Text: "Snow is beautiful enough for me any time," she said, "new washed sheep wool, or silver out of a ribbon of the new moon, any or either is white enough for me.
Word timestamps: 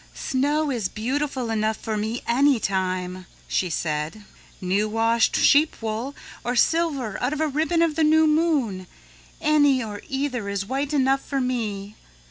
"Snow 0.15 0.71
is 0.71 0.89
beautiful 0.89 1.51
enough 1.51 1.77
for 1.77 1.95
me 1.95 2.23
any 2.27 2.59
time," 2.59 3.27
she 3.47 3.69
said, 3.69 4.23
"new 4.59 4.89
washed 4.89 5.35
sheep 5.35 5.79
wool, 5.79 6.15
or 6.43 6.55
silver 6.55 7.21
out 7.21 7.33
of 7.33 7.39
a 7.39 7.47
ribbon 7.47 7.83
of 7.83 7.93
the 7.93 8.03
new 8.03 8.25
moon, 8.25 8.87
any 9.41 9.83
or 9.83 10.01
either 10.09 10.49
is 10.49 10.65
white 10.65 10.91
enough 10.91 11.21
for 11.23 11.39
me. 11.39 11.93